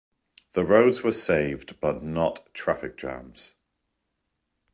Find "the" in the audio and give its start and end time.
0.53-0.63, 2.45-2.51